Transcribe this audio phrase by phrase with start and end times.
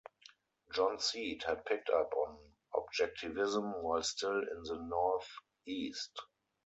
[0.73, 2.39] John Seed had picked up on
[2.73, 6.19] Objectivism while still in the North-East.